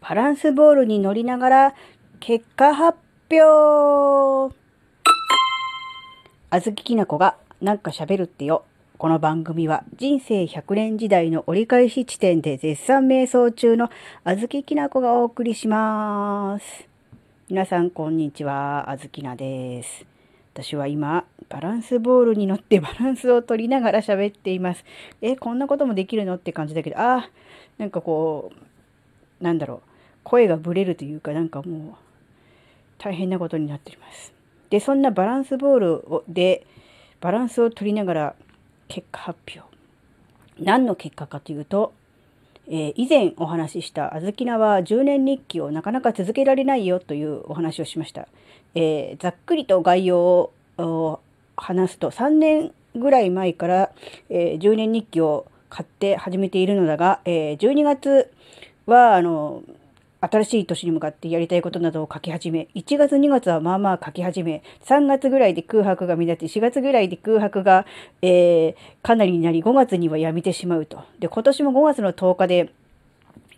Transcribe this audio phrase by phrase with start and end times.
[0.00, 1.74] バランスボールに乗りながら
[2.20, 2.98] 結果発
[3.30, 4.54] 表
[6.48, 8.64] あずききなこがなんか喋るってよ。
[8.96, 13.90] この番組は人生100年時代の折り返し地点で絶賛瞑想中の
[14.24, 16.88] あずききなこがお送りします。
[17.50, 20.06] 皆さんこんにちは、あずきなです。
[20.54, 24.84] 私は今、バランスボールに乗ってバランスを取りながら喋っています。
[25.22, 26.34] え、こんなこともできるの？
[26.34, 27.28] って感じだけど、あ、
[27.78, 28.50] なんかこ
[29.40, 29.89] う、なんだろう、
[30.24, 31.94] 声がブレるというか、なんかもう、
[32.98, 34.32] 大変なことになっています。
[34.70, 36.66] で、そんなバランスボールをで、
[37.20, 38.34] バランスを取りながら
[38.88, 39.68] 結果発表。
[40.58, 41.92] 何の結果かというと、
[42.68, 48.28] えー、以前お話しした小豆菜は10年日記をなかなか続けられないよというお話をしました。
[48.74, 51.20] えー、ざっくりと概要を
[51.56, 53.90] 話すと3年ぐらい前から、
[54.28, 58.30] えー、10年日記を買って始めているのだが、えー、12月
[58.86, 59.62] はあの
[60.20, 67.86] 新しい年に向かってやりたいことなどを書き始め、1月2月はまあまあ書き始め、3月ぐらいで空白が目立ち、4月ぐらいで空白が、
[68.20, 71.02] えー、かなりになり、5月にはやめてしまうと。
[71.18, 72.70] で、今年も5月の10日で、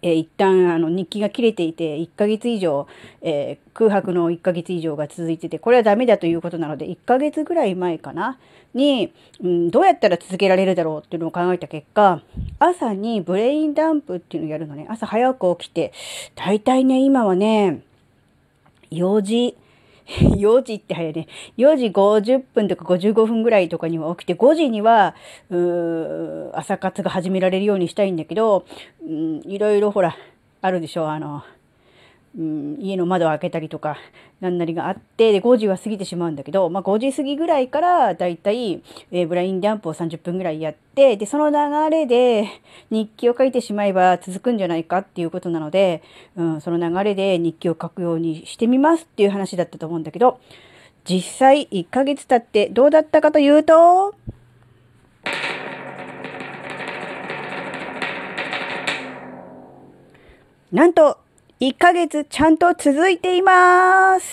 [0.03, 2.87] えー、一旦あの日記が切れていて1ヶ月以上、
[3.23, 8.39] えー、空白の1ヶ月以上が続いててこれはダメだということなので1ヶ月ぐらい前かな
[8.75, 12.21] に、うん、どうやったら続けられるだろうっていうのを考えた結果
[12.59, 14.87] 朝にブレインダンプっていうのをやるのね。
[14.89, 15.93] 朝早く起きて
[16.35, 17.83] 大体ね今はね
[18.91, 19.57] 4時
[20.37, 21.27] 4時って早いね。
[21.57, 25.15] 4時50分とか55分ぐらいとかには起きて、5時には、
[25.51, 28.65] うー朝活が始められるようにしたいんだけど、
[29.07, 30.17] うん、いろいろほら、
[30.61, 31.11] あるでしょ。
[31.11, 31.43] あの、
[32.37, 33.99] うん、家の窓を開けたりとか、
[34.41, 42.49] 何なりがあって、で、5時は過ぎてしまうんだけど、まあ、5時過ぎぐらいから、だいたい、え、ブラインダンプを30分ぐらいやって、で、その流れで、
[42.91, 46.03] 日記を書いてしまえば続くんじゃないかっていうことなので、
[46.37, 50.41] うん、その流れで日記を書くようにしてみますっていう話だったと思うんだけど、
[51.05, 54.15] 実際1ヶ月経ってどうだったかというと、
[60.73, 61.19] なんと、
[61.63, 64.27] 1ヶ月ちゃんと続いています。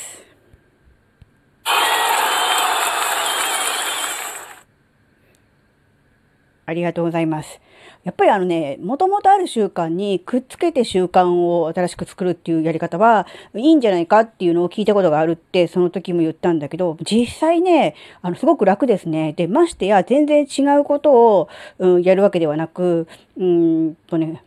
[6.65, 7.61] ありがとうございます。
[8.03, 19.33] やっぱりあのね、もともとある習慣にくっつけて習慣を新しく作るっていうやり方はいいんじゃないかっていうのを聞いたことがあるって、その時も言ったんだけど、実際ね、あの、すごく楽ですね。
[19.33, 23.07] で、ましてや全然違うことを、うん、やるわけではなく、
[23.37, 24.41] うんとね、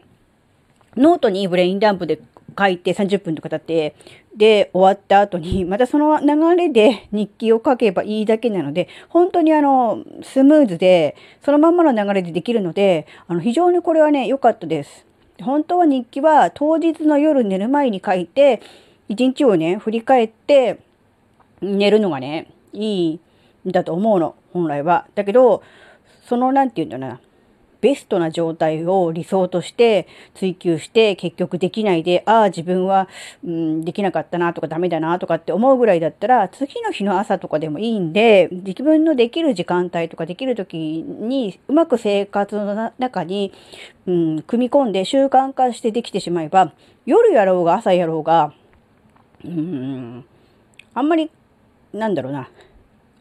[0.96, 2.20] ノートに brain dump で
[2.58, 3.94] 書いて30分とか経って、
[4.36, 15.06] で、終わった後に、 またその流れで日記を書けばいいだけなので、本当にあの、スムーズで、そのまんまの流れでできるので、あの、非常にこれはね、良かったです。
[15.42, 18.60] 本当は日記は当日の夜寝る前に書いて、
[19.08, 20.78] 一日をね、振り返って
[21.60, 23.20] 寝るのがね、いい
[23.68, 25.06] んだと思うの、本来は。
[25.14, 25.62] だけど、
[26.24, 27.20] その、なんて言うんだろうな、
[27.82, 33.08] ベストな状態を理想として追求して結局できないで、ああ、自分は、
[33.44, 43.52] うん、できなかったなとかダメだなとかって思うぐらいだったら、次の日の朝とかでもいいんで、自分のできる時間帯とかできる時にうまく生活の中に、
[44.06, 46.72] うん、組み込んで習慣化してできてしまえば、
[47.04, 48.54] 夜やろうが朝やろうが、
[49.44, 50.24] うん、
[50.94, 51.32] あんまり、
[51.92, 52.48] なんだろうな、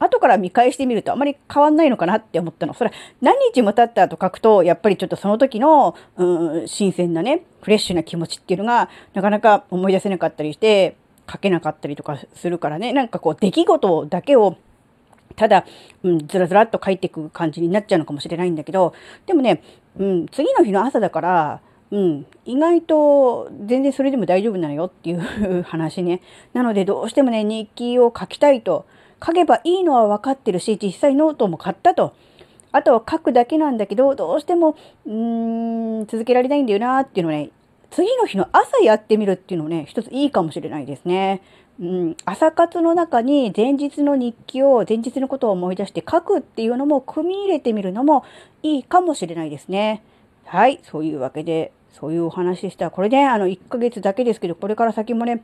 [0.01, 2.73] 後から見返してみるとあまり変わんないのかなって思ったの。
[2.73, 10.95] それは何日も経った後書くと、やっぱりちょっとその時の、うん、新鮮なね、フレッシュな気持ちっていうのが、なかなか思い出せなかったりして、
[11.31, 14.57] 書けなかったりとかするからね、なんかこう、出来事だけを
[15.35, 15.65] ただ、
[16.03, 18.93] うん、ずらずらっと書いていく感じになっちゃうのかもしれないんだけど、
[19.25, 19.61] でもね、
[19.97, 21.61] うん、次の日の朝だから、
[21.91, 26.21] うん、意外と全然それでも大丈夫なのよっていう話ね。
[26.53, 28.85] なのでどうしてもね、日記を書きたいと
[29.23, 32.13] 書けばいいのは分かってるし、実際ノートも買ったと。
[32.71, 37.49] あとは書くだけなんだけど、どうしても、うーん、続けられないんだよなっていうのね、
[37.89, 41.41] 次の日の朝やってみるっていうのもね、一ついいかもしれないですね。
[41.79, 48.23] うん、朝活の中に前日の日記を前日のことを思い出して書くっていうのも組み入れてみるのも
[48.61, 50.03] いいかもしれないですね。
[50.45, 52.91] はい、そういうわけで、そういうお話でした。
[52.91, 55.43] これね、あの、1ヶ月だけですけど、これから先もね、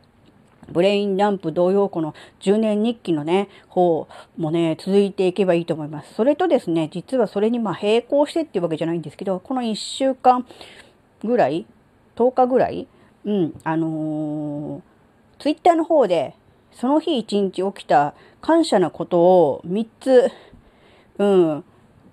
[0.72, 6.14] ブレインランプ同様この10年日記のね、方もね、続いていけばいいと思います。
[6.14, 10.46] それとですね、実はそれにまあ並行してっていうわけじゃないんですけど、この1週間
[11.24, 11.66] ぐらい、
[12.16, 12.88] 10日ぐらい、
[13.26, 14.82] うん、あのー、
[15.40, 16.36] ツイッターの方で、
[16.72, 20.32] その日一日起きた感謝なことを3つ、
[21.18, 21.64] うん、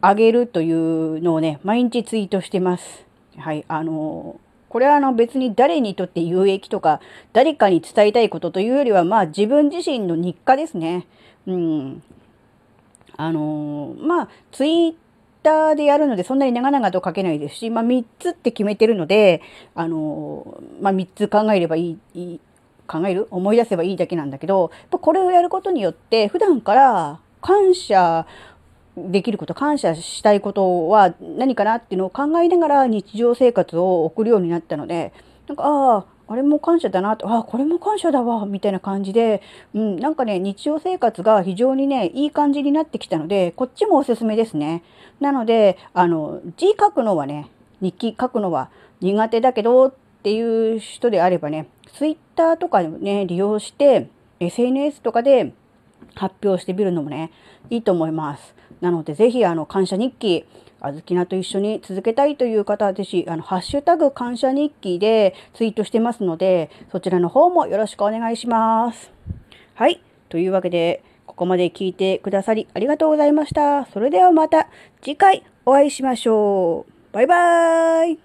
[0.00, 3.06] あげるというのをね、毎日ツイートしてます。
[3.36, 4.43] はい、あのー
[4.74, 7.00] これはあの別に誰にとって有益とか、
[7.32, 11.06] 誰かに伝えたいことというよりは、まあ自分自身の日課ですね。
[11.46, 12.02] うん。
[13.16, 14.94] あのー、まあ、ツイッ
[15.44, 19.42] ターでやるのでそんなに長々と書けないですし、まあ3つって決めてるので、
[19.76, 22.40] あのー、まあ3つ考えればいい、いい
[22.88, 23.28] 考える？
[23.30, 28.26] 思い出せばいいだけなんだけど、これをやることによって普段から感謝
[28.96, 35.12] できること、感謝したいことは何かなっていうのを考えながら日常生活を送るようになったので、
[35.48, 39.42] なんか、ああ、あれも感謝だなと、ああ、これも感謝だわ、みたいな感じで、
[39.74, 44.82] うん、なんかね、日常生活が非常にね、いい感じになってきたので、こっちもおすすめですね。
[45.20, 47.50] なので、あの、字書くのはね、
[47.80, 48.70] 日記書くのは
[49.00, 54.08] 苦手だけどっていう人であればね、ツイッターとかね、利用して、
[54.40, 55.52] SNS とかで
[56.14, 57.30] 発表してみるのもね、
[57.70, 58.54] いいと思います。
[58.84, 60.44] なので、ぜひ、あの、感謝日記、
[60.80, 69.10] あずきなと一緒に続けたいという方は、ぜひ、あの、ハッシュタグ感謝日記でツイートしてますので、そちらの方もよろしくお願いします。
[69.74, 70.02] はい。
[70.28, 73.86] というわけで、ここまで聞いてくださりありがとうございました。
[73.86, 74.68] それではまた
[75.02, 76.92] 次回お会いしましょう。
[77.12, 78.18] バイバーイ